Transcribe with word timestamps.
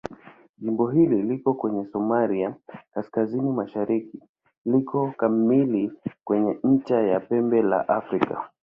Jimbo 0.59 0.87
hili 0.87 1.21
liko 1.21 1.53
kwenye 1.53 1.85
Somalia 1.85 2.55
kaskazini-mashariki 2.93 4.21
liko 4.65 5.13
kamili 5.17 5.91
kwenye 6.23 6.59
ncha 6.63 7.01
ya 7.01 7.19
Pembe 7.19 7.61
la 7.61 7.89
Afrika. 7.89 8.49